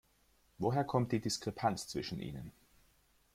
[0.57, 2.51] Woher kommt die Diskrepanz zwischen ihnen?